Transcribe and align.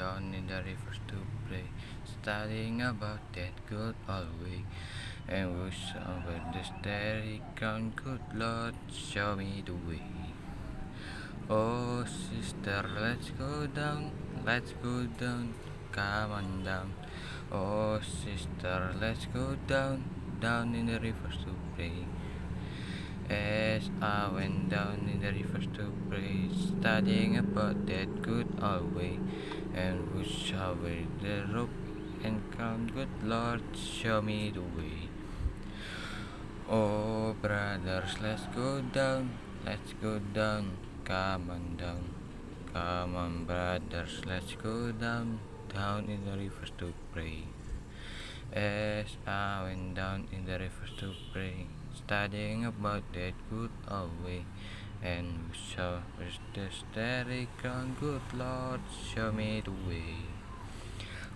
down 0.00 0.32
in 0.32 0.46
the 0.46 0.60
rivers 0.68 1.00
to 1.08 1.16
play, 1.46 1.68
studying 2.12 2.80
about 2.80 3.20
that 3.34 3.54
good 3.68 3.94
old 4.08 4.32
way. 4.42 4.64
And 5.28 5.62
wish 5.62 5.92
over 6.12 6.40
the 6.52 6.62
starry 6.64 7.42
crown, 7.54 7.92
good 7.94 8.24
Lord, 8.34 8.74
show 8.90 9.36
me 9.36 9.62
the 9.66 9.74
way. 9.88 10.02
Oh, 11.50 12.04
sister, 12.04 12.88
let's 12.98 13.28
go 13.30 13.66
down, 13.66 14.10
let's 14.46 14.72
go 14.82 15.04
down, 15.20 15.52
come 15.92 16.32
on 16.32 16.64
down. 16.64 16.94
Oh, 17.52 18.00
sister, 18.00 18.94
let's 18.98 19.26
go 19.26 19.56
down, 19.66 20.04
down 20.40 20.74
in 20.74 20.86
the 20.86 20.98
rivers 20.98 21.36
to 21.44 21.52
pray. 21.76 22.06
As 23.30 23.88
I 24.02 24.28
went 24.34 24.70
down 24.70 25.06
in 25.06 25.20
the 25.20 25.30
river 25.30 25.62
to 25.78 25.92
pray, 26.10 26.50
studying 26.50 27.38
about 27.38 27.86
that 27.86 28.22
good 28.22 28.48
old 28.60 28.92
way, 28.92 29.20
and 29.72 30.12
would 30.12 30.26
shower 30.26 31.06
the 31.22 31.46
rope 31.54 31.70
and 32.24 32.42
crown, 32.50 32.90
good 32.92 33.08
Lord, 33.22 33.62
show 33.76 34.20
me 34.20 34.50
the 34.50 34.62
way. 34.62 35.06
Oh, 36.68 37.36
brothers, 37.40 38.16
let's 38.20 38.46
go 38.46 38.80
down, 38.80 39.38
let's 39.64 39.92
go 40.02 40.18
down, 40.18 40.72
come 41.04 41.50
on 41.50 41.76
down. 41.76 42.02
Come 42.72 43.14
on, 43.14 43.44
brothers, 43.44 44.22
let's 44.26 44.56
go 44.56 44.90
down, 44.90 45.38
down 45.72 46.06
in 46.06 46.24
the 46.24 46.36
river 46.36 46.66
to 46.78 46.92
pray. 47.12 47.44
As 48.52 49.16
I 49.28 49.62
went 49.62 49.94
down 49.94 50.26
in 50.32 50.44
the 50.44 50.58
river 50.58 50.88
to 50.98 51.12
pray, 51.32 51.68
studying 51.94 52.64
about 52.64 53.04
that 53.12 53.34
good 53.48 53.70
old 53.88 54.24
way, 54.24 54.44
and 55.04 55.50
we 55.52 55.56
saw 55.56 56.00
the 56.52 56.66
starry 56.68 57.46
crown, 57.58 57.96
good 58.00 58.20
Lord, 58.34 58.80
show 58.90 59.30
me 59.30 59.62
the 59.64 59.70
way. 59.70 60.16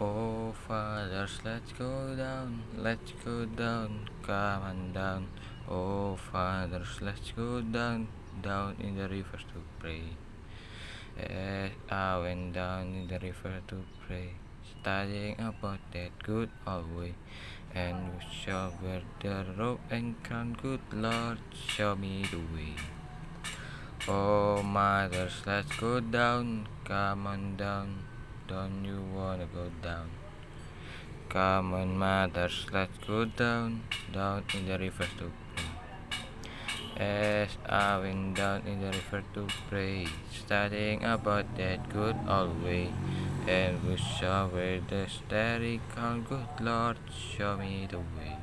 Oh, 0.00 0.52
fathers, 0.66 1.38
let's 1.44 1.70
go 1.72 2.16
down, 2.16 2.64
let's 2.76 3.12
go 3.24 3.44
down, 3.44 4.10
come 4.22 4.62
on 4.62 4.92
down. 4.92 5.28
Oh, 5.68 6.16
fathers, 6.16 6.98
let's 7.00 7.30
go 7.30 7.60
down, 7.60 8.08
down 8.42 8.74
in 8.80 8.96
the 8.96 9.08
river 9.08 9.38
to 9.38 9.62
pray. 9.78 10.02
As 11.16 11.70
I 11.88 12.18
went 12.18 12.54
down 12.54 12.94
in 12.94 13.06
the 13.06 13.20
river 13.20 13.62
to 13.68 13.84
pray, 14.06 14.32
studying 14.74 15.38
about 15.38 15.78
that 15.92 16.10
good 16.22 16.50
old 16.66 16.96
way, 16.96 17.14
and 17.74 18.10
show 18.30 18.72
where 18.80 19.02
the 19.20 19.44
robe 19.58 19.80
and 19.90 20.22
crown, 20.22 20.56
good 20.60 20.80
Lord, 20.92 21.38
show 21.52 21.94
me 21.94 22.24
the 22.30 22.38
way. 22.38 22.74
Oh, 24.08 24.62
mothers, 24.62 25.42
let's 25.46 25.74
go 25.76 26.00
down, 26.00 26.68
come 26.84 27.26
on 27.26 27.56
down, 27.56 28.04
don't 28.46 28.84
you 28.84 29.02
wanna 29.14 29.46
go 29.46 29.70
down? 29.82 30.10
Come 31.28 31.74
on, 31.74 31.98
mothers, 31.98 32.66
let's 32.72 32.96
go 33.06 33.24
down, 33.24 33.82
down 34.12 34.44
in 34.54 34.66
the 34.66 34.78
river 34.78 35.08
to. 35.18 35.45
As 36.96 37.50
I 37.68 37.98
went 37.98 38.36
down 38.36 38.62
in 38.64 38.80
the 38.80 38.86
river 38.86 39.22
to 39.34 39.46
pray, 39.68 40.06
studying 40.32 41.04
about 41.04 41.44
that 41.58 41.90
good 41.92 42.16
old 42.26 42.64
way, 42.64 42.88
and 43.46 43.84
we 43.84 43.98
saw 43.98 44.48
where 44.48 44.80
the 44.80 45.04
starry 45.06 45.78
crown, 45.92 46.24
good 46.26 46.48
Lord, 46.58 46.96
show 47.12 47.58
me 47.58 47.86
the 47.90 47.98
way. 47.98 48.40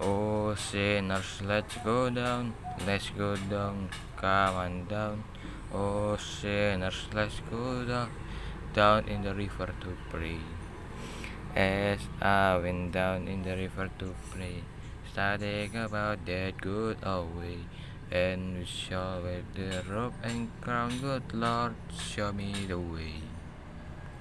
Oh, 0.00 0.54
sinners, 0.54 1.42
let's 1.44 1.76
go 1.84 2.08
down, 2.08 2.54
let's 2.86 3.10
go 3.10 3.36
down, 3.36 3.90
come 4.16 4.54
on 4.56 4.86
down. 4.86 5.24
Oh, 5.74 6.16
sinners, 6.16 7.04
let's 7.12 7.40
go 7.50 7.84
down, 7.84 8.08
down 8.72 9.08
in 9.08 9.20
the 9.20 9.34
river 9.34 9.68
to 9.82 9.92
pray. 10.08 10.40
As 11.54 12.00
I 12.22 12.56
went 12.56 12.92
down 12.92 13.28
in 13.28 13.42
the 13.42 13.56
river 13.56 13.90
to 13.98 14.14
pray, 14.30 14.64
studying 15.16 15.74
about 15.74 16.26
that 16.26 16.60
good 16.60 16.98
old 17.02 17.34
way, 17.38 17.56
and 18.12 18.68
show 18.68 19.24
where 19.24 19.40
the 19.56 19.80
rope 19.90 20.12
and 20.22 20.50
crown, 20.60 20.92
good 21.00 21.32
Lord, 21.32 21.72
show 21.98 22.34
me 22.34 22.52
the 22.68 22.78
way. 22.78 23.24